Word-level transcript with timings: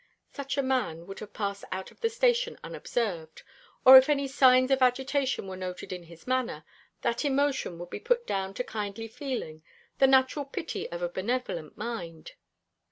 Such 0.33 0.57
a 0.57 0.63
man 0.63 1.05
would 1.05 1.19
have 1.19 1.31
passed 1.31 1.63
out 1.71 1.91
of 1.91 2.01
the 2.01 2.09
station 2.09 2.57
unobserved; 2.63 3.43
or 3.85 3.99
if 3.99 4.09
any 4.09 4.27
signs 4.27 4.71
of 4.71 4.81
agitation 4.81 5.45
were 5.45 5.55
noted 5.55 5.93
in 5.93 6.05
his 6.05 6.25
manner, 6.25 6.63
that 7.03 7.23
emotion 7.23 7.77
would 7.77 7.91
be 7.91 7.99
put 7.99 8.25
down 8.25 8.55
to 8.55 8.63
kindly 8.63 9.07
feeling, 9.07 9.61
the 9.99 10.07
natural 10.07 10.45
pity 10.45 10.91
of 10.91 11.03
a 11.03 11.09
benevolent 11.09 11.77
mind. 11.77 12.31